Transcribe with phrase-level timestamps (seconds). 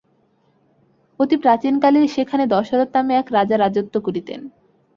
[1.19, 4.39] অতি প্রাচীন কালে সেখানে দশরথ নামে এক রাজা রাজত্ব করিতেন।